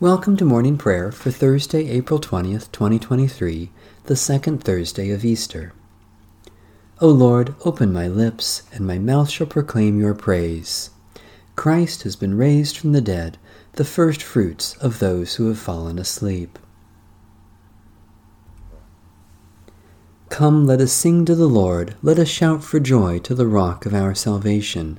Welcome 0.00 0.38
to 0.38 0.46
morning 0.46 0.78
prayer 0.78 1.12
for 1.12 1.30
Thursday, 1.30 1.90
April 1.90 2.18
20th, 2.18 2.72
2023, 2.72 3.70
the 4.04 4.16
second 4.16 4.64
Thursday 4.64 5.10
of 5.10 5.26
Easter. 5.26 5.74
O 7.02 7.08
Lord, 7.08 7.54
open 7.66 7.92
my 7.92 8.08
lips, 8.08 8.62
and 8.72 8.86
my 8.86 8.98
mouth 8.98 9.28
shall 9.28 9.46
proclaim 9.46 10.00
your 10.00 10.14
praise. 10.14 10.88
Christ 11.54 12.04
has 12.04 12.16
been 12.16 12.38
raised 12.38 12.78
from 12.78 12.92
the 12.92 13.02
dead, 13.02 13.36
the 13.72 13.84
first 13.84 14.22
fruits 14.22 14.74
of 14.78 15.00
those 15.00 15.34
who 15.34 15.48
have 15.48 15.58
fallen 15.58 15.98
asleep. 15.98 16.58
Come, 20.30 20.64
let 20.64 20.80
us 20.80 20.94
sing 20.94 21.26
to 21.26 21.34
the 21.34 21.46
Lord, 21.46 21.94
let 22.00 22.18
us 22.18 22.28
shout 22.28 22.64
for 22.64 22.80
joy 22.80 23.18
to 23.18 23.34
the 23.34 23.46
rock 23.46 23.84
of 23.84 23.92
our 23.92 24.14
salvation. 24.14 24.98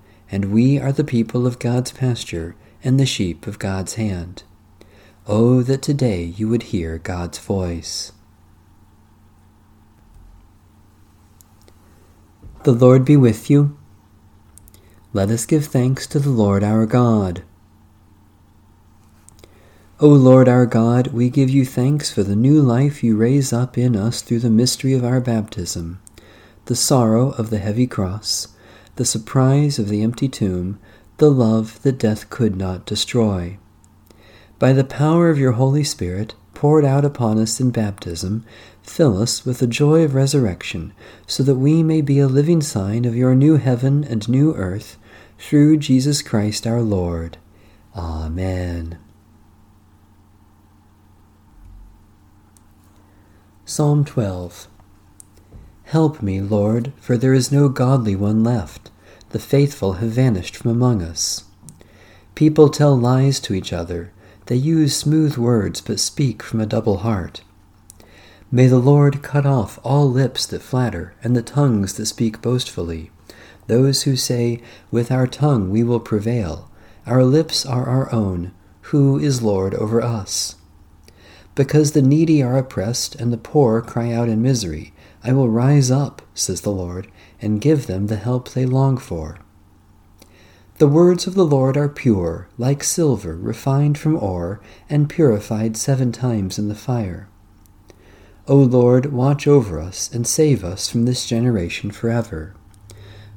and 0.31 0.51
we 0.51 0.79
are 0.79 0.93
the 0.93 1.03
people 1.03 1.45
of 1.45 1.59
God's 1.59 1.91
pasture 1.91 2.55
and 2.83 2.99
the 2.99 3.05
sheep 3.05 3.45
of 3.45 3.59
God's 3.59 3.95
hand. 3.95 4.43
Oh, 5.27 5.61
that 5.61 5.81
today 5.81 6.23
you 6.23 6.47
would 6.47 6.63
hear 6.63 6.97
God's 6.97 7.37
voice. 7.37 8.13
The 12.63 12.71
Lord 12.71 13.03
be 13.03 13.17
with 13.17 13.49
you. 13.49 13.77
Let 15.13 15.29
us 15.29 15.45
give 15.45 15.65
thanks 15.65 16.07
to 16.07 16.19
the 16.19 16.29
Lord 16.29 16.63
our 16.63 16.85
God. 16.85 17.43
O 19.99 20.07
Lord 20.07 20.47
our 20.47 20.65
God, 20.65 21.07
we 21.07 21.29
give 21.29 21.49
you 21.49 21.65
thanks 21.65 22.11
for 22.11 22.23
the 22.23 22.35
new 22.35 22.61
life 22.61 23.03
you 23.03 23.17
raise 23.17 23.51
up 23.51 23.77
in 23.77 23.95
us 23.95 24.21
through 24.21 24.39
the 24.39 24.49
mystery 24.49 24.93
of 24.93 25.03
our 25.03 25.19
baptism, 25.19 26.01
the 26.65 26.75
sorrow 26.75 27.31
of 27.31 27.49
the 27.49 27.59
heavy 27.59 27.85
cross, 27.85 28.47
the 28.95 29.05
surprise 29.05 29.79
of 29.79 29.89
the 29.89 30.01
empty 30.01 30.27
tomb, 30.27 30.79
the 31.17 31.31
love 31.31 31.81
that 31.83 31.97
death 31.99 32.29
could 32.29 32.55
not 32.55 32.85
destroy. 32.85 33.57
By 34.59 34.73
the 34.73 34.83
power 34.83 35.29
of 35.29 35.39
your 35.39 35.53
Holy 35.53 35.83
Spirit, 35.83 36.35
poured 36.53 36.85
out 36.85 37.03
upon 37.03 37.39
us 37.39 37.59
in 37.59 37.71
baptism, 37.71 38.45
fill 38.83 39.21
us 39.21 39.45
with 39.45 39.59
the 39.59 39.67
joy 39.67 40.03
of 40.03 40.13
resurrection, 40.13 40.93
so 41.25 41.41
that 41.43 41.55
we 41.55 41.81
may 41.81 42.01
be 42.01 42.19
a 42.19 42.27
living 42.27 42.61
sign 42.61 43.05
of 43.05 43.15
your 43.15 43.33
new 43.33 43.57
heaven 43.57 44.03
and 44.03 44.29
new 44.29 44.53
earth, 44.55 44.97
through 45.39 45.77
Jesus 45.77 46.21
Christ 46.21 46.67
our 46.67 46.81
Lord. 46.81 47.37
Amen. 47.95 48.99
Psalm 53.65 54.05
12 54.05 54.67
Help 55.91 56.21
me, 56.21 56.39
Lord, 56.39 56.93
for 57.01 57.17
there 57.17 57.33
is 57.33 57.51
no 57.51 57.67
godly 57.67 58.15
one 58.15 58.45
left. 58.45 58.89
The 59.31 59.39
faithful 59.39 59.95
have 59.99 60.11
vanished 60.11 60.55
from 60.55 60.71
among 60.71 61.01
us. 61.01 61.43
People 62.33 62.69
tell 62.69 62.97
lies 62.97 63.41
to 63.41 63.53
each 63.53 63.73
other. 63.73 64.13
They 64.45 64.55
use 64.55 64.95
smooth 64.95 65.35
words, 65.35 65.81
but 65.81 65.99
speak 65.99 66.41
from 66.41 66.61
a 66.61 66.65
double 66.65 66.99
heart. 66.99 67.41
May 68.49 68.67
the 68.67 68.79
Lord 68.79 69.21
cut 69.21 69.45
off 69.45 69.79
all 69.83 70.09
lips 70.09 70.45
that 70.45 70.61
flatter, 70.61 71.13
and 71.21 71.35
the 71.35 71.41
tongues 71.41 71.95
that 71.95 72.05
speak 72.05 72.41
boastfully. 72.41 73.11
Those 73.67 74.03
who 74.03 74.15
say, 74.15 74.61
With 74.91 75.11
our 75.11 75.27
tongue 75.27 75.71
we 75.71 75.83
will 75.83 75.99
prevail, 75.99 76.71
our 77.05 77.25
lips 77.25 77.65
are 77.65 77.89
our 77.89 78.09
own, 78.13 78.53
who 78.93 79.19
is 79.19 79.41
Lord 79.41 79.73
over 79.73 80.01
us? 80.01 80.55
Because 81.61 81.91
the 81.91 82.01
needy 82.01 82.41
are 82.41 82.57
oppressed, 82.57 83.13
and 83.13 83.31
the 83.31 83.37
poor 83.37 83.83
cry 83.83 84.11
out 84.11 84.27
in 84.27 84.41
misery, 84.41 84.93
I 85.23 85.31
will 85.31 85.47
rise 85.47 85.91
up, 85.91 86.23
says 86.33 86.61
the 86.61 86.71
Lord, 86.71 87.07
and 87.39 87.61
give 87.61 87.85
them 87.85 88.07
the 88.07 88.15
help 88.15 88.49
they 88.49 88.65
long 88.65 88.97
for. 88.97 89.37
The 90.79 90.87
words 90.87 91.27
of 91.27 91.35
the 91.35 91.45
Lord 91.45 91.77
are 91.77 91.87
pure, 91.87 92.47
like 92.57 92.83
silver 92.83 93.35
refined 93.35 93.99
from 93.99 94.17
ore, 94.17 94.59
and 94.89 95.07
purified 95.07 95.77
seven 95.77 96.11
times 96.11 96.57
in 96.57 96.67
the 96.67 96.73
fire. 96.73 97.29
O 98.47 98.55
Lord, 98.55 99.13
watch 99.13 99.45
over 99.45 99.79
us, 99.79 100.11
and 100.11 100.25
save 100.25 100.63
us 100.63 100.89
from 100.89 101.05
this 101.05 101.27
generation 101.27 101.91
forever. 101.91 102.55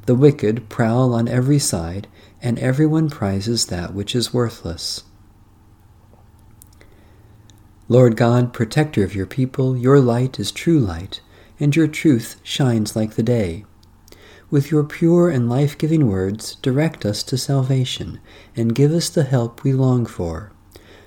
The 0.06 0.14
wicked 0.14 0.70
prowl 0.70 1.12
on 1.12 1.28
every 1.28 1.58
side, 1.58 2.08
and 2.40 2.58
everyone 2.58 3.10
prizes 3.10 3.66
that 3.66 3.92
which 3.92 4.16
is 4.16 4.32
worthless. 4.32 5.02
Lord 7.88 8.16
God, 8.16 8.54
protector 8.54 9.04
of 9.04 9.14
your 9.14 9.26
people, 9.26 9.76
your 9.76 10.00
light 10.00 10.40
is 10.40 10.50
true 10.50 10.78
light 10.78 11.20
and 11.60 11.76
your 11.76 11.86
truth 11.86 12.40
shines 12.42 12.96
like 12.96 13.14
the 13.14 13.22
day. 13.22 13.64
With 14.50 14.70
your 14.70 14.84
pure 14.84 15.28
and 15.28 15.48
life 15.48 15.76
giving 15.76 16.08
words, 16.08 16.54
direct 16.56 17.04
us 17.04 17.22
to 17.24 17.36
salvation 17.36 18.20
and 18.56 18.74
give 18.74 18.92
us 18.92 19.08
the 19.08 19.24
help 19.24 19.62
we 19.62 19.72
long 19.72 20.06
for. 20.06 20.52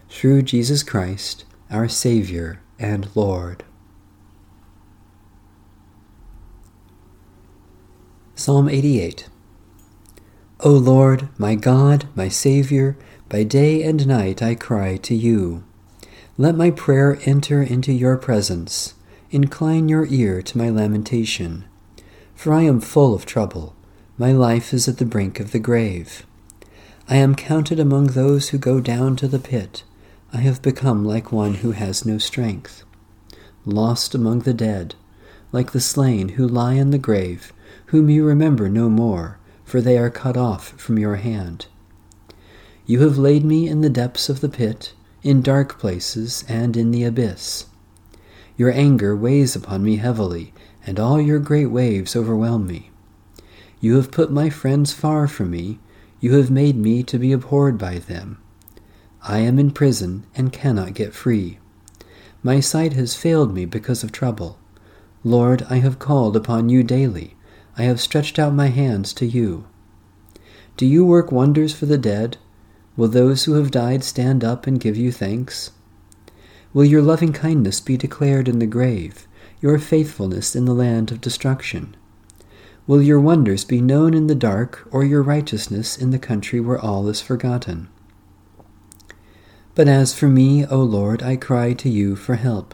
Through 0.09 0.43
Jesus 0.43 0.83
Christ, 0.83 1.45
our 1.71 1.87
Savior 1.87 2.61
and 2.79 3.09
Lord. 3.15 3.63
Psalm 8.35 8.69
88 8.69 9.29
O 10.61 10.71
Lord, 10.71 11.29
my 11.37 11.55
God, 11.55 12.07
my 12.15 12.29
Savior, 12.29 12.97
by 13.29 13.43
day 13.43 13.83
and 13.83 14.07
night 14.07 14.41
I 14.41 14.55
cry 14.55 14.97
to 14.97 15.15
you. 15.15 15.63
Let 16.39 16.55
my 16.55 16.69
prayer 16.69 17.17
enter 17.25 17.63
into 17.63 17.91
your 17.91 18.15
presence 18.15 18.93
incline 19.31 19.89
your 19.89 20.05
ear 20.05 20.43
to 20.43 20.57
my 20.57 20.69
lamentation. 20.69 21.65
For 22.35 22.53
I 22.53 22.61
am 22.61 22.79
full 22.79 23.15
of 23.15 23.25
trouble, 23.25 23.75
my 24.19 24.31
life 24.31 24.71
is 24.71 24.87
at 24.87 24.99
the 24.99 25.05
brink 25.05 25.39
of 25.39 25.51
the 25.51 25.57
grave. 25.57 26.27
I 27.09 27.15
am 27.15 27.33
counted 27.33 27.79
among 27.79 28.07
those 28.07 28.49
who 28.49 28.59
go 28.59 28.79
down 28.79 29.15
to 29.15 29.27
the 29.27 29.39
pit. 29.39 29.83
I 30.31 30.37
have 30.37 30.61
become 30.61 31.03
like 31.03 31.31
one 31.31 31.55
who 31.55 31.71
has 31.71 32.05
no 32.05 32.19
strength. 32.19 32.83
Lost 33.65 34.13
among 34.13 34.41
the 34.41 34.53
dead, 34.53 34.93
like 35.51 35.71
the 35.71 35.81
slain 35.81 36.29
who 36.29 36.47
lie 36.47 36.73
in 36.73 36.91
the 36.91 36.99
grave, 36.99 37.51
whom 37.87 38.11
you 38.11 38.23
remember 38.23 38.69
no 38.69 38.91
more, 38.91 39.39
for 39.65 39.81
they 39.81 39.97
are 39.97 40.11
cut 40.11 40.37
off 40.37 40.69
from 40.79 40.99
your 40.99 41.15
hand. 41.15 41.65
You 42.85 43.01
have 43.01 43.17
laid 43.17 43.43
me 43.43 43.67
in 43.67 43.81
the 43.81 43.89
depths 43.89 44.29
of 44.29 44.41
the 44.41 44.49
pit, 44.49 44.93
in 45.27 45.41
dark 45.41 45.77
places, 45.77 46.45
and 46.47 46.77
in 46.77 46.91
the 46.91 47.03
abyss. 47.03 47.65
Your 48.55 48.71
anger 48.71 49.13
weighs 49.13 49.57
upon 49.57 49.83
me 49.83 49.97
heavily, 49.97 50.53
and 50.85 51.01
all 51.01 51.19
your 51.19 51.37
great 51.37 51.65
waves 51.65 52.15
overwhelm 52.15 52.65
me. 52.65 52.91
You 53.81 53.97
have 53.97 54.09
put 54.09 54.31
my 54.31 54.49
friends 54.49 54.93
far 54.93 55.27
from 55.27 55.51
me, 55.51 55.79
you 56.21 56.35
have 56.35 56.49
made 56.49 56.77
me 56.77 57.03
to 57.03 57.19
be 57.19 57.33
abhorred 57.33 57.77
by 57.77 57.99
them. 57.99 58.37
I 59.21 59.39
am 59.39 59.59
in 59.59 59.71
prison 59.71 60.25
and 60.33 60.53
cannot 60.53 60.93
get 60.93 61.13
free. 61.13 61.59
My 62.41 62.61
sight 62.61 62.93
has 62.93 63.13
failed 63.17 63.53
me 63.53 63.65
because 63.65 64.05
of 64.05 64.13
trouble. 64.13 64.57
Lord, 65.25 65.67
I 65.69 65.79
have 65.79 65.99
called 65.99 66.37
upon 66.37 66.69
you 66.69 66.83
daily. 66.83 67.35
I 67.77 67.83
have 67.83 67.99
stretched 67.99 68.39
out 68.39 68.53
my 68.53 68.67
hands 68.67 69.11
to 69.15 69.25
you. 69.25 69.65
Do 70.77 70.85
you 70.85 71.05
work 71.05 71.33
wonders 71.33 71.73
for 71.73 71.85
the 71.85 71.97
dead? 71.97 72.37
Will 72.97 73.07
those 73.07 73.45
who 73.45 73.53
have 73.53 73.71
died 73.71 74.03
stand 74.03 74.43
up 74.43 74.67
and 74.67 74.79
give 74.79 74.97
you 74.97 75.11
thanks? 75.11 75.71
Will 76.73 76.83
your 76.83 77.01
loving 77.01 77.31
kindness 77.31 77.79
be 77.79 77.95
declared 77.95 78.49
in 78.49 78.59
the 78.59 78.65
grave, 78.65 79.27
your 79.61 79.77
faithfulness 79.79 80.55
in 80.55 80.65
the 80.65 80.73
land 80.73 81.11
of 81.11 81.21
destruction? 81.21 81.95
Will 82.87 83.01
your 83.01 83.19
wonders 83.19 83.63
be 83.63 83.81
known 83.81 84.13
in 84.13 84.27
the 84.27 84.35
dark, 84.35 84.87
or 84.91 85.03
your 85.03 85.21
righteousness 85.21 85.97
in 85.97 86.11
the 86.11 86.19
country 86.19 86.59
where 86.59 86.79
all 86.79 87.07
is 87.07 87.21
forgotten? 87.21 87.87
But 89.75 89.87
as 89.87 90.17
for 90.17 90.27
me, 90.27 90.65
O 90.65 90.79
Lord, 90.79 91.21
I 91.21 91.35
cry 91.35 91.73
to 91.73 91.89
you 91.89 92.15
for 92.15 92.35
help. 92.35 92.73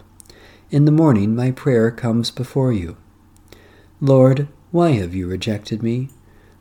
In 0.72 0.86
the 0.86 0.92
morning 0.92 1.36
my 1.36 1.52
prayer 1.52 1.92
comes 1.92 2.32
before 2.32 2.72
you. 2.72 2.96
Lord, 4.00 4.48
why 4.72 4.92
have 4.92 5.14
you 5.14 5.28
rejected 5.28 5.84
me? 5.84 6.10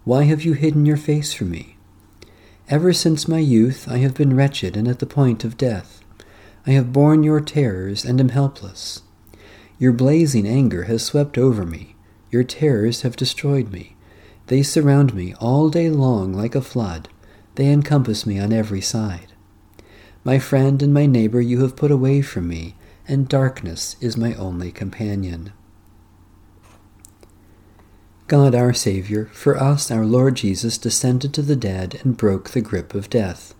Why 0.04 0.24
have 0.24 0.42
you 0.42 0.54
hidden 0.54 0.84
your 0.84 0.96
face 0.96 1.32
from 1.32 1.50
me? 1.50 1.76
Ever 2.68 2.92
since 2.92 3.28
my 3.28 3.38
youth 3.38 3.86
I 3.88 3.98
have 3.98 4.14
been 4.14 4.36
wretched 4.36 4.76
and 4.76 4.88
at 4.88 4.98
the 4.98 5.06
point 5.06 5.44
of 5.44 5.56
death. 5.56 6.02
I 6.66 6.70
have 6.70 6.92
borne 6.92 7.22
your 7.22 7.40
terrors 7.40 8.04
and 8.04 8.20
am 8.20 8.28
helpless. 8.28 9.02
Your 9.78 9.92
blazing 9.92 10.46
anger 10.46 10.84
has 10.84 11.02
swept 11.02 11.36
over 11.36 11.66
me. 11.66 11.96
Your 12.30 12.44
terrors 12.44 13.02
have 13.02 13.16
destroyed 13.16 13.70
me. 13.72 13.96
They 14.46 14.62
surround 14.62 15.12
me 15.12 15.34
all 15.34 15.70
day 15.70 15.90
long 15.90 16.32
like 16.32 16.54
a 16.54 16.62
flood. 16.62 17.08
They 17.56 17.70
encompass 17.70 18.24
me 18.26 18.38
on 18.38 18.52
every 18.52 18.80
side. 18.80 19.32
My 20.24 20.38
friend 20.38 20.82
and 20.82 20.94
my 20.94 21.06
neighbor 21.06 21.40
you 21.40 21.62
have 21.62 21.76
put 21.76 21.90
away 21.90 22.22
from 22.22 22.46
me, 22.46 22.76
and 23.08 23.28
darkness 23.28 23.96
is 24.00 24.16
my 24.16 24.34
only 24.34 24.70
companion. 24.70 25.52
God 28.32 28.54
our 28.54 28.72
Saviour, 28.72 29.26
for 29.34 29.58
us 29.58 29.90
our 29.90 30.06
Lord 30.06 30.36
Jesus 30.36 30.78
descended 30.78 31.34
to 31.34 31.42
the 31.42 31.54
dead 31.54 32.00
and 32.02 32.16
broke 32.16 32.48
the 32.48 32.62
grip 32.62 32.94
of 32.94 33.10
death. 33.10 33.54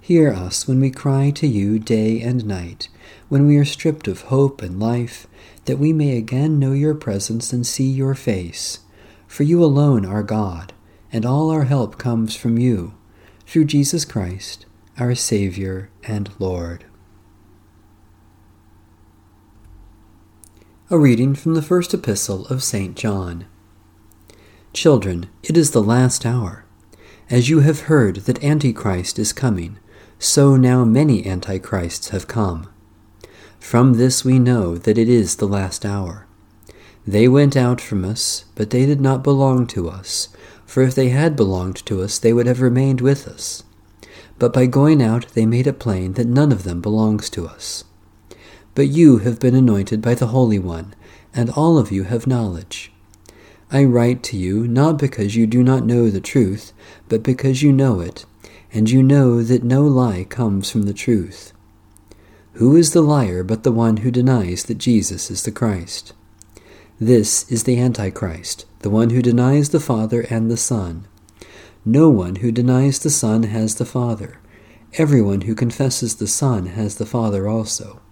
Hear 0.00 0.32
us 0.32 0.66
when 0.66 0.80
we 0.80 0.90
cry 0.90 1.28
to 1.32 1.46
you 1.46 1.78
day 1.78 2.22
and 2.22 2.46
night, 2.46 2.88
when 3.28 3.46
we 3.46 3.58
are 3.58 3.66
stripped 3.66 4.08
of 4.08 4.22
hope 4.22 4.62
and 4.62 4.80
life, 4.80 5.26
that 5.66 5.78
we 5.78 5.92
may 5.92 6.16
again 6.16 6.58
know 6.58 6.72
your 6.72 6.94
presence 6.94 7.52
and 7.52 7.66
see 7.66 7.84
your 7.84 8.14
face. 8.14 8.78
For 9.26 9.42
you 9.42 9.62
alone 9.62 10.06
are 10.06 10.22
God, 10.22 10.72
and 11.12 11.26
all 11.26 11.50
our 11.50 11.64
help 11.64 11.98
comes 11.98 12.34
from 12.34 12.56
you, 12.56 12.94
through 13.46 13.66
Jesus 13.66 14.06
Christ, 14.06 14.64
our 14.98 15.14
Saviour 15.14 15.90
and 16.02 16.30
Lord. 16.38 16.86
A 20.88 20.98
reading 20.98 21.34
from 21.34 21.52
the 21.52 21.60
first 21.60 21.92
epistle 21.92 22.46
of 22.46 22.62
St. 22.62 22.96
John. 22.96 23.44
Children, 24.72 25.28
it 25.42 25.58
is 25.58 25.72
the 25.72 25.82
last 25.82 26.24
hour. 26.24 26.64
As 27.28 27.50
you 27.50 27.60
have 27.60 27.80
heard 27.80 28.16
that 28.24 28.42
Antichrist 28.42 29.18
is 29.18 29.32
coming, 29.34 29.78
so 30.18 30.56
now 30.56 30.82
many 30.82 31.26
Antichrists 31.26 32.08
have 32.08 32.26
come. 32.26 32.70
From 33.60 33.94
this 33.94 34.24
we 34.24 34.38
know 34.38 34.78
that 34.78 34.96
it 34.96 35.10
is 35.10 35.36
the 35.36 35.46
last 35.46 35.84
hour. 35.84 36.26
They 37.06 37.28
went 37.28 37.54
out 37.54 37.82
from 37.82 38.02
us, 38.02 38.46
but 38.54 38.70
they 38.70 38.86
did 38.86 39.00
not 39.00 39.22
belong 39.22 39.66
to 39.68 39.90
us, 39.90 40.28
for 40.64 40.82
if 40.82 40.94
they 40.94 41.10
had 41.10 41.36
belonged 41.36 41.84
to 41.86 42.00
us, 42.00 42.18
they 42.18 42.32
would 42.32 42.46
have 42.46 42.62
remained 42.62 43.02
with 43.02 43.28
us. 43.28 43.64
But 44.38 44.54
by 44.54 44.64
going 44.66 45.02
out, 45.02 45.28
they 45.34 45.44
made 45.44 45.66
it 45.66 45.80
plain 45.80 46.14
that 46.14 46.26
none 46.26 46.50
of 46.50 46.64
them 46.64 46.80
belongs 46.80 47.28
to 47.30 47.46
us. 47.46 47.84
But 48.74 48.88
you 48.88 49.18
have 49.18 49.38
been 49.38 49.54
anointed 49.54 50.00
by 50.00 50.14
the 50.14 50.28
Holy 50.28 50.58
One, 50.58 50.94
and 51.34 51.50
all 51.50 51.76
of 51.76 51.92
you 51.92 52.04
have 52.04 52.26
knowledge. 52.26 52.91
I 53.74 53.84
write 53.84 54.22
to 54.24 54.36
you 54.36 54.68
not 54.68 54.98
because 54.98 55.34
you 55.34 55.46
do 55.46 55.62
not 55.62 55.86
know 55.86 56.10
the 56.10 56.20
truth, 56.20 56.74
but 57.08 57.22
because 57.22 57.62
you 57.62 57.72
know 57.72 58.00
it, 58.00 58.26
and 58.70 58.90
you 58.90 59.02
know 59.02 59.42
that 59.42 59.64
no 59.64 59.84
lie 59.84 60.24
comes 60.24 60.70
from 60.70 60.82
the 60.82 60.92
truth. 60.92 61.54
Who 62.54 62.76
is 62.76 62.92
the 62.92 63.00
liar 63.00 63.42
but 63.42 63.62
the 63.62 63.72
one 63.72 63.98
who 63.98 64.10
denies 64.10 64.64
that 64.64 64.76
Jesus 64.76 65.30
is 65.30 65.42
the 65.42 65.50
Christ? 65.50 66.12
This 67.00 67.50
is 67.50 67.64
the 67.64 67.80
Antichrist, 67.80 68.66
the 68.80 68.90
one 68.90 69.08
who 69.08 69.22
denies 69.22 69.70
the 69.70 69.80
Father 69.80 70.26
and 70.28 70.50
the 70.50 70.58
Son. 70.58 71.06
No 71.82 72.10
one 72.10 72.36
who 72.36 72.52
denies 72.52 72.98
the 72.98 73.08
Son 73.08 73.44
has 73.44 73.76
the 73.76 73.86
Father. 73.86 74.38
Everyone 74.98 75.40
who 75.40 75.54
confesses 75.54 76.16
the 76.16 76.26
Son 76.26 76.66
has 76.66 76.96
the 76.96 77.06
Father 77.06 77.48
also. 77.48 78.02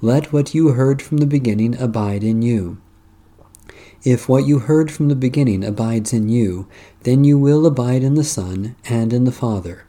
Let 0.00 0.32
what 0.32 0.54
you 0.54 0.68
heard 0.68 1.02
from 1.02 1.18
the 1.18 1.26
beginning 1.26 1.78
abide 1.78 2.24
in 2.24 2.40
you. 2.40 2.78
If 4.02 4.28
what 4.28 4.46
you 4.46 4.60
heard 4.60 4.90
from 4.90 5.08
the 5.08 5.14
beginning 5.14 5.62
abides 5.62 6.12
in 6.12 6.28
you, 6.28 6.66
then 7.02 7.24
you 7.24 7.38
will 7.38 7.66
abide 7.66 8.02
in 8.02 8.14
the 8.14 8.24
Son 8.24 8.76
and 8.88 9.12
in 9.12 9.24
the 9.24 9.32
Father. 9.32 9.84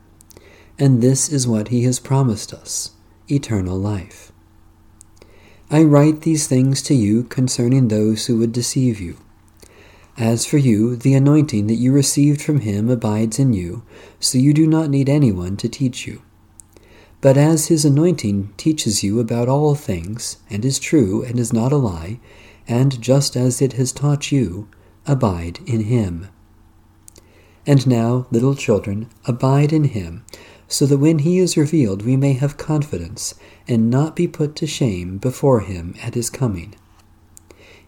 And 0.78 1.02
this 1.02 1.30
is 1.30 1.48
what 1.48 1.69
he 1.69 1.84
has 1.84 2.00
promised 2.00 2.54
us 2.54 2.92
eternal 3.30 3.78
life. 3.78 4.31
I 5.69 5.84
write 5.84 6.22
these 6.22 6.48
things 6.48 6.81
to 6.84 6.94
you 6.94 7.24
concerning 7.24 7.88
those 7.88 8.25
who 8.25 8.38
would 8.40 8.52
deceive 8.52 9.00
you. 9.00 9.16
As 10.18 10.46
for 10.46 10.58
you, 10.58 10.98
the 10.98 11.13
anointing 11.13 11.68
that 11.68 11.75
you 11.75 11.94
received 11.94 12.42
from 12.42 12.60
him 12.60 12.90
abides 12.90 13.40
in 13.40 13.54
you, 13.54 13.84
so 14.19 14.38
you 14.38 14.54
do 14.54 14.68
not 14.68 14.90
need 14.90 15.08
anyone 15.08 15.56
to 15.58 15.69
teach 15.69 16.06
you. 16.06 16.22
But 17.22 17.38
as 17.38 17.68
his 17.68 17.86
anointing 17.86 18.54
teaches 18.58 19.04
you 19.04 19.22
about 19.22 19.48
all 19.48 19.74
things, 19.75 20.38
and 20.50 20.66
is 20.66 20.80
true 20.80 21.24
and 21.24 21.40
is 21.40 21.54
not 21.54 21.72
a 21.72 21.78
lie, 21.78 22.19
and 22.68 23.02
just 23.02 23.36
as 23.36 23.62
it 23.62 23.74
has 23.74 23.92
taught 23.92 24.31
you, 24.31 24.68
abide 25.06 25.60
in 25.66 25.81
him. 25.81 26.28
And 27.66 27.86
now, 27.86 28.28
little 28.31 28.56
children, 28.56 29.10
abide 29.25 29.72
in 29.72 29.86
him, 29.86 30.25
so 30.68 30.86
that 30.86 30.98
when 30.98 31.19
he 31.19 31.38
is 31.38 31.58
revealed 31.58 32.06
we 32.06 32.16
may 32.16 32.34
have 32.34 32.58
confidence, 32.58 33.36
and 33.68 33.90
not 33.90 34.16
be 34.16 34.28
put 34.28 34.56
to 34.56 34.68
shame 34.68 35.18
before 35.18 35.62
him 35.62 35.96
at 36.02 36.16
his 36.16 36.30
coming. 36.30 36.74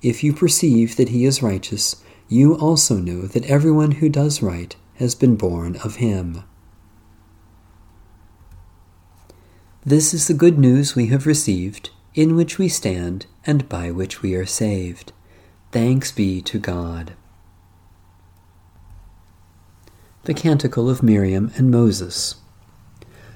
If 0.01 0.23
you 0.23 0.33
perceive 0.33 0.97
that 0.97 1.09
he 1.09 1.25
is 1.25 1.41
righteous, 1.41 2.03
you 2.27 2.55
also 2.55 2.97
know 2.97 3.21
that 3.21 3.45
everyone 3.45 3.91
who 3.91 4.09
does 4.09 4.41
right 4.41 4.75
has 4.95 5.15
been 5.15 5.35
born 5.35 5.77
of 5.77 5.95
him. 5.95 6.43
This 9.85 10.13
is 10.13 10.27
the 10.27 10.33
good 10.33 10.57
news 10.57 10.95
we 10.95 11.07
have 11.07 11.25
received, 11.25 11.89
in 12.15 12.35
which 12.35 12.57
we 12.57 12.67
stand, 12.67 13.25
and 13.45 13.67
by 13.67 13.89
which 13.89 14.21
we 14.21 14.35
are 14.35 14.45
saved. 14.45 15.11
Thanks 15.71 16.11
be 16.11 16.41
to 16.43 16.59
God. 16.59 17.13
The 20.25 20.33
Canticle 20.33 20.89
of 20.89 21.03
Miriam 21.03 21.51
and 21.57 21.71
Moses. 21.71 22.35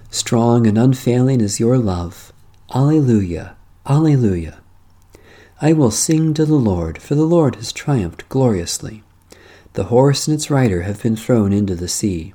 Strong 0.09 0.68
and 0.68 0.77
unfailing 0.77 1.41
is 1.41 1.59
your 1.59 1.77
love. 1.77 2.31
Alleluia, 2.74 3.57
Alleluia. 3.85 4.59
I 5.59 5.74
will 5.74 5.91
sing 5.91 6.33
to 6.35 6.45
the 6.45 6.56
Lord, 6.56 7.01
for 7.01 7.15
the 7.15 7.25
Lord 7.25 7.56
has 7.56 7.74
triumphed 7.74 8.29
gloriously. 8.29 9.03
The 9.74 9.85
horse 9.85 10.27
and 10.27 10.35
its 10.35 10.51
rider 10.51 10.83
have 10.83 11.01
been 11.01 11.15
thrown 11.15 11.51
into 11.51 11.75
the 11.75 11.88
sea. 11.88 12.33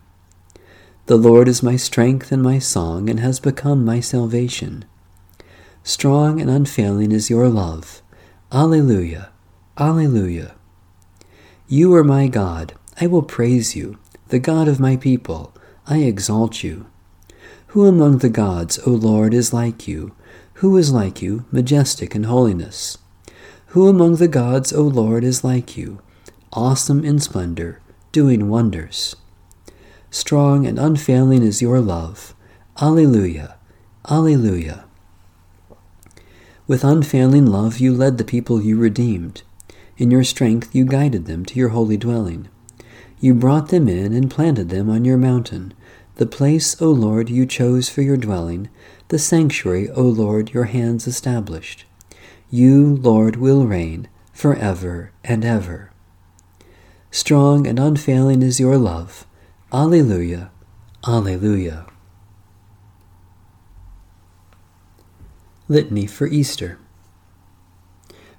The 1.06 1.16
Lord 1.16 1.48
is 1.48 1.62
my 1.62 1.76
strength 1.76 2.32
and 2.32 2.42
my 2.42 2.58
song, 2.58 3.08
and 3.08 3.20
has 3.20 3.40
become 3.40 3.84
my 3.84 4.00
salvation. 4.00 4.84
Strong 5.84 6.40
and 6.40 6.48
unfailing 6.48 7.10
is 7.10 7.28
your 7.28 7.48
love. 7.48 8.02
Alleluia, 8.52 9.30
Alleluia. 9.76 10.54
You 11.66 11.92
are 11.94 12.04
my 12.04 12.28
God. 12.28 12.74
I 13.00 13.08
will 13.08 13.22
praise 13.22 13.74
you, 13.74 13.98
the 14.28 14.38
God 14.38 14.68
of 14.68 14.78
my 14.78 14.96
people. 14.96 15.52
I 15.86 15.98
exalt 15.98 16.62
you. 16.62 16.86
Who 17.68 17.86
among 17.86 18.18
the 18.18 18.28
gods, 18.28 18.78
O 18.86 18.90
Lord, 18.90 19.34
is 19.34 19.52
like 19.52 19.88
you? 19.88 20.14
Who 20.54 20.76
is 20.76 20.92
like 20.92 21.20
you, 21.20 21.46
majestic 21.50 22.14
in 22.14 22.24
holiness? 22.24 22.98
Who 23.68 23.88
among 23.88 24.16
the 24.16 24.28
gods, 24.28 24.72
O 24.72 24.82
Lord, 24.82 25.24
is 25.24 25.42
like 25.42 25.76
you, 25.76 26.00
awesome 26.52 27.04
in 27.04 27.18
splendor, 27.18 27.80
doing 28.12 28.48
wonders? 28.48 29.16
Strong 30.10 30.66
and 30.66 30.78
unfailing 30.78 31.42
is 31.42 31.62
your 31.62 31.80
love. 31.80 32.34
Alleluia, 32.80 33.56
Alleluia. 34.08 34.84
With 36.66 36.84
unfailing 36.84 37.46
love 37.46 37.78
you 37.78 37.92
led 37.92 38.18
the 38.18 38.24
people 38.24 38.62
you 38.62 38.76
redeemed. 38.76 39.42
In 39.98 40.10
your 40.10 40.24
strength 40.24 40.74
you 40.74 40.84
guided 40.84 41.26
them 41.26 41.44
to 41.46 41.58
your 41.58 41.70
holy 41.70 41.96
dwelling. 41.96 42.48
You 43.20 43.34
brought 43.34 43.68
them 43.68 43.88
in 43.88 44.12
and 44.12 44.30
planted 44.30 44.68
them 44.68 44.88
on 44.88 45.04
your 45.04 45.16
mountain, 45.16 45.74
the 46.16 46.26
place, 46.26 46.80
O 46.80 46.90
Lord, 46.90 47.30
you 47.30 47.46
chose 47.46 47.88
for 47.88 48.02
your 48.02 48.16
dwelling, 48.16 48.68
the 49.08 49.18
sanctuary, 49.18 49.90
O 49.90 50.02
Lord, 50.02 50.50
your 50.50 50.64
hands 50.64 51.06
established. 51.06 51.84
You, 52.50 52.96
Lord, 52.96 53.36
will 53.36 53.66
reign 53.66 54.08
for 54.32 54.54
ever 54.54 55.12
and 55.24 55.44
ever. 55.44 55.90
Strong 57.10 57.66
and 57.66 57.78
unfailing 57.78 58.42
is 58.42 58.60
your 58.60 58.76
love. 58.76 59.26
Alleluia, 59.72 60.50
Alleluia. 61.06 61.91
Litany 65.72 66.04
for 66.04 66.26
Easter. 66.26 66.78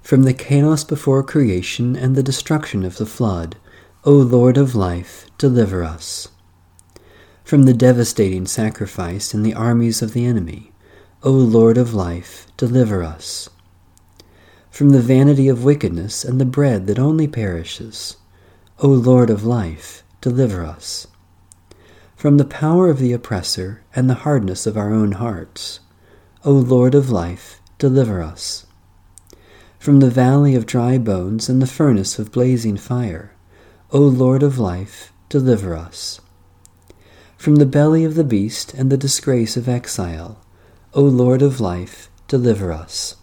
From 0.02 0.22
the 0.22 0.32
chaos 0.32 0.84
before 0.84 1.24
creation 1.24 1.96
and 1.96 2.14
the 2.14 2.22
destruction 2.22 2.84
of 2.84 2.96
the 2.96 3.06
flood, 3.06 3.56
O 4.04 4.12
Lord 4.12 4.56
of 4.56 4.76
life, 4.76 5.26
deliver 5.36 5.82
us. 5.82 6.28
From 7.42 7.64
the 7.64 7.74
devastating 7.74 8.46
sacrifice 8.46 9.34
in 9.34 9.42
the 9.42 9.52
armies 9.52 10.00
of 10.00 10.12
the 10.12 10.24
enemy, 10.24 10.70
O 11.24 11.32
Lord 11.32 11.76
of 11.76 11.92
life, 11.92 12.46
deliver 12.56 13.02
us. 13.02 13.50
From 14.70 14.90
the 14.90 15.00
vanity 15.00 15.48
of 15.48 15.64
wickedness 15.64 16.24
and 16.24 16.40
the 16.40 16.44
bread 16.44 16.86
that 16.86 17.00
only 17.00 17.26
perishes, 17.26 18.16
O 18.78 18.86
Lord 18.86 19.28
of 19.28 19.44
life, 19.44 20.04
deliver 20.20 20.64
us. 20.64 21.08
From 22.14 22.36
the 22.36 22.44
power 22.44 22.88
of 22.88 23.00
the 23.00 23.12
oppressor 23.12 23.82
and 23.92 24.08
the 24.08 24.22
hardness 24.22 24.68
of 24.68 24.76
our 24.76 24.94
own 24.94 25.12
hearts, 25.12 25.80
O 26.46 26.52
Lord 26.52 26.94
of 26.94 27.08
life, 27.08 27.58
deliver 27.78 28.20
us. 28.20 28.66
From 29.78 30.00
the 30.00 30.10
valley 30.10 30.54
of 30.54 30.66
dry 30.66 30.98
bones 30.98 31.48
and 31.48 31.62
the 31.62 31.66
furnace 31.66 32.18
of 32.18 32.32
blazing 32.32 32.76
fire, 32.76 33.34
O 33.92 34.00
Lord 34.00 34.42
of 34.42 34.58
life, 34.58 35.10
deliver 35.30 35.74
us. 35.74 36.20
From 37.38 37.56
the 37.56 37.64
belly 37.64 38.04
of 38.04 38.14
the 38.14 38.24
beast 38.24 38.74
and 38.74 38.92
the 38.92 38.98
disgrace 38.98 39.56
of 39.56 39.70
exile, 39.70 40.38
O 40.92 41.00
Lord 41.00 41.40
of 41.40 41.60
life, 41.60 42.10
deliver 42.28 42.72
us. 42.72 43.16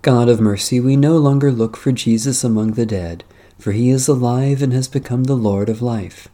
God 0.00 0.30
of 0.30 0.40
mercy, 0.40 0.80
we 0.80 0.96
no 0.96 1.18
longer 1.18 1.52
look 1.52 1.76
for 1.76 1.92
Jesus 1.92 2.42
among 2.42 2.72
the 2.72 2.86
dead, 2.86 3.22
for 3.58 3.72
he 3.72 3.90
is 3.90 4.08
alive 4.08 4.62
and 4.62 4.72
has 4.72 4.88
become 4.88 5.24
the 5.24 5.36
Lord 5.36 5.68
of 5.68 5.82
life. 5.82 6.28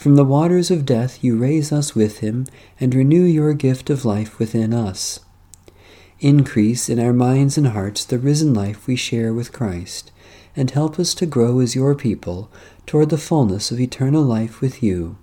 From 0.00 0.16
the 0.16 0.24
waters 0.24 0.70
of 0.70 0.86
death 0.86 1.22
you 1.22 1.36
raise 1.36 1.72
us 1.72 1.94
with 1.94 2.20
him 2.20 2.46
and 2.80 2.94
renew 2.94 3.22
your 3.22 3.52
gift 3.52 3.90
of 3.90 4.06
life 4.06 4.38
within 4.38 4.72
us. 4.72 5.20
Increase 6.20 6.88
in 6.88 6.98
our 6.98 7.12
minds 7.12 7.58
and 7.58 7.66
hearts 7.66 8.06
the 8.06 8.18
risen 8.18 8.54
life 8.54 8.86
we 8.86 8.96
share 8.96 9.34
with 9.34 9.52
Christ, 9.52 10.10
and 10.56 10.70
help 10.70 10.98
us 10.98 11.12
to 11.16 11.26
grow 11.26 11.60
as 11.60 11.74
your 11.74 11.94
people 11.94 12.50
toward 12.86 13.10
the 13.10 13.18
fullness 13.18 13.70
of 13.70 13.78
eternal 13.78 14.22
life 14.22 14.62
with 14.62 14.82
you. 14.82 15.18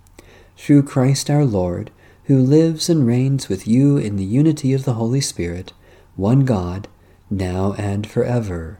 Through 0.56 0.84
Christ 0.84 1.28
our 1.32 1.44
Lord, 1.44 1.90
who 2.26 2.38
lives 2.38 2.88
and 2.88 3.08
reigns 3.08 3.50
with 3.50 3.68
you 3.68 3.98
in 3.98 4.16
the 4.16 4.24
unity 4.24 4.74
of 4.74 4.86
the 4.86 4.94
Holy 4.94 5.22
Spirit, 5.22 5.74
one 6.16 6.46
God, 6.46 6.88
now 7.32 7.74
and 7.80 8.06
forever. 8.06 8.80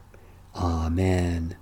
Amen. 0.54 1.56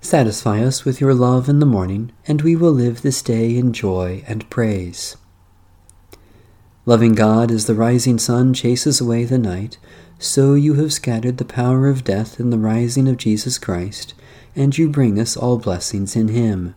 Satisfy 0.00 0.62
us 0.62 0.84
with 0.84 1.00
your 1.00 1.12
love 1.12 1.48
in 1.48 1.58
the 1.58 1.66
morning, 1.66 2.12
and 2.26 2.40
we 2.40 2.54
will 2.54 2.70
live 2.70 3.02
this 3.02 3.20
day 3.20 3.56
in 3.56 3.72
joy 3.72 4.22
and 4.28 4.48
praise. 4.48 5.16
Loving 6.86 7.14
God, 7.14 7.50
as 7.50 7.66
the 7.66 7.74
rising 7.74 8.16
sun 8.16 8.54
chases 8.54 9.00
away 9.00 9.24
the 9.24 9.38
night, 9.38 9.76
so 10.18 10.54
you 10.54 10.74
have 10.74 10.92
scattered 10.92 11.38
the 11.38 11.44
power 11.44 11.88
of 11.88 12.04
death 12.04 12.38
in 12.38 12.50
the 12.50 12.58
rising 12.58 13.08
of 13.08 13.16
Jesus 13.16 13.58
Christ, 13.58 14.14
and 14.54 14.78
you 14.78 14.88
bring 14.88 15.18
us 15.18 15.36
all 15.36 15.58
blessings 15.58 16.14
in 16.14 16.28
Him. 16.28 16.76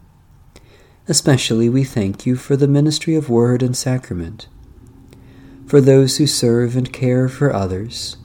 Especially 1.07 1.69
we 1.69 1.83
thank 1.83 2.25
you 2.25 2.35
for 2.35 2.55
the 2.55 2.67
ministry 2.67 3.13
of 3.13 3.29
word 3.29 3.61
and 3.61 3.77
sacrament, 3.77 4.47
for 5.67 5.79
those 5.79 6.17
who 6.17 6.25
serve 6.25 6.75
and 6.75 6.91
care 6.91 7.29
for 7.29 7.53
others, 7.53 8.17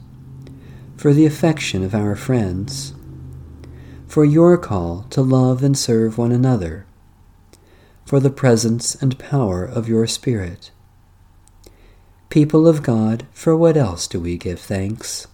for 0.97 1.13
the 1.13 1.27
affection 1.27 1.83
of 1.83 1.93
our 1.93 2.15
friends 2.15 2.93
for 4.07 4.23
your 4.23 4.57
call 4.57 5.05
to 5.09 5.21
love 5.21 5.61
and 5.61 5.77
serve 5.77 6.17
one 6.17 6.31
another, 6.31 6.85
for 8.05 8.21
the 8.21 8.29
presence 8.29 8.95
and 8.95 9.19
power 9.19 9.65
of 9.65 9.89
your 9.89 10.07
Spirit. 10.07 10.71
People 12.29 12.67
of 12.67 12.83
God, 12.83 13.27
for 13.33 13.55
what 13.55 13.75
else 13.75 14.07
do 14.07 14.19
we 14.19 14.37
give 14.37 14.59
thanks? 14.59 15.27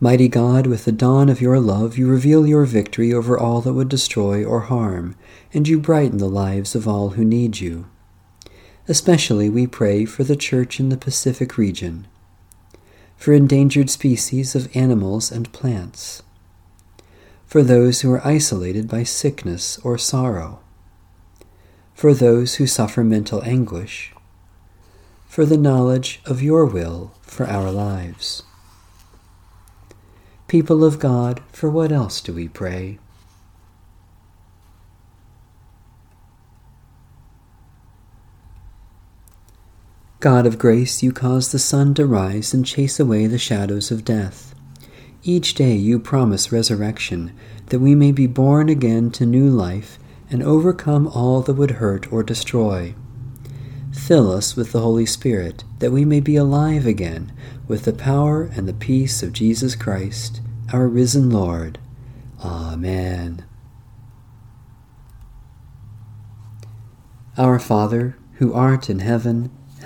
Mighty 0.00 0.28
God, 0.28 0.66
with 0.66 0.84
the 0.84 0.92
dawn 0.92 1.28
of 1.28 1.40
your 1.40 1.58
love, 1.58 1.98
you 1.98 2.08
reveal 2.08 2.46
your 2.46 2.64
victory 2.64 3.12
over 3.12 3.38
all 3.38 3.60
that 3.60 3.72
would 3.74 3.88
destroy 3.88 4.44
or 4.44 4.60
harm, 4.60 5.16
and 5.52 5.66
you 5.66 5.80
brighten 5.80 6.18
the 6.18 6.28
lives 6.28 6.74
of 6.74 6.86
all 6.86 7.10
who 7.10 7.24
need 7.24 7.58
you. 7.60 7.86
Especially 8.86 9.48
we 9.48 9.66
pray 9.66 10.04
for 10.04 10.24
the 10.24 10.36
Church 10.36 10.78
in 10.80 10.88
the 10.88 10.96
Pacific 10.96 11.58
region 11.58 12.06
for 13.18 13.32
endangered 13.32 13.90
species 13.90 14.54
of 14.54 14.74
animals 14.76 15.30
and 15.32 15.52
plants, 15.52 16.22
for 17.46 17.62
those 17.62 18.00
who 18.00 18.12
are 18.12 18.26
isolated 18.26 18.88
by 18.88 19.02
sickness 19.02 19.76
or 19.78 19.98
sorrow, 19.98 20.60
for 21.94 22.14
those 22.14 22.54
who 22.54 22.66
suffer 22.66 23.02
mental 23.02 23.42
anguish, 23.42 24.14
for 25.26 25.44
the 25.44 25.58
knowledge 25.58 26.20
of 26.24 26.40
your 26.40 26.64
will 26.64 27.12
for 27.20 27.44
our 27.46 27.72
lives. 27.72 28.44
People 30.46 30.84
of 30.84 31.00
God, 31.00 31.42
for 31.52 31.68
what 31.68 31.90
else 31.90 32.20
do 32.20 32.32
we 32.32 32.48
pray? 32.48 32.98
God 40.20 40.46
of 40.46 40.58
grace, 40.58 41.00
you 41.00 41.12
cause 41.12 41.52
the 41.52 41.60
sun 41.60 41.94
to 41.94 42.04
rise 42.04 42.52
and 42.52 42.66
chase 42.66 42.98
away 42.98 43.28
the 43.28 43.38
shadows 43.38 43.92
of 43.92 44.04
death. 44.04 44.52
Each 45.22 45.54
day 45.54 45.76
you 45.76 46.00
promise 46.00 46.50
resurrection, 46.50 47.32
that 47.66 47.78
we 47.78 47.94
may 47.94 48.10
be 48.10 48.26
born 48.26 48.68
again 48.68 49.12
to 49.12 49.24
new 49.24 49.48
life 49.48 49.96
and 50.28 50.42
overcome 50.42 51.06
all 51.06 51.40
that 51.42 51.54
would 51.54 51.72
hurt 51.72 52.12
or 52.12 52.24
destroy. 52.24 52.96
Fill 53.92 54.32
us 54.32 54.56
with 54.56 54.72
the 54.72 54.80
Holy 54.80 55.06
Spirit, 55.06 55.62
that 55.78 55.92
we 55.92 56.04
may 56.04 56.18
be 56.18 56.34
alive 56.34 56.84
again 56.84 57.32
with 57.68 57.84
the 57.84 57.92
power 57.92 58.42
and 58.42 58.66
the 58.66 58.74
peace 58.74 59.22
of 59.22 59.32
Jesus 59.32 59.76
Christ, 59.76 60.40
our 60.72 60.88
risen 60.88 61.30
Lord. 61.30 61.78
Amen. 62.44 63.44
Our 67.36 67.60
Father, 67.60 68.18
who 68.34 68.52
art 68.52 68.90
in 68.90 68.98
heaven, 68.98 69.50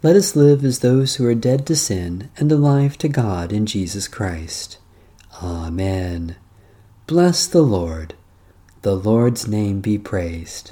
Let 0.00 0.14
us 0.14 0.36
live 0.36 0.64
as 0.64 0.78
those 0.78 1.16
who 1.16 1.26
are 1.26 1.34
dead 1.34 1.66
to 1.66 1.74
sin 1.74 2.30
and 2.36 2.52
alive 2.52 2.96
to 2.98 3.08
God 3.08 3.52
in 3.52 3.66
Jesus 3.66 4.06
Christ. 4.06 4.78
Amen. 5.42 6.36
Bless 7.08 7.48
the 7.48 7.62
Lord. 7.62 8.14
The 8.82 8.94
Lord's 8.94 9.48
name 9.48 9.80
be 9.80 9.98
praised. 9.98 10.70